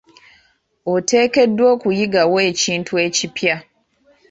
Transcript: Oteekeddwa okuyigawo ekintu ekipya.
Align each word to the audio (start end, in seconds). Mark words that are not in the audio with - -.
Oteekeddwa 0.93 1.65
okuyigawo 1.73 2.37
ekintu 2.49 2.91
ekipya. 3.05 3.55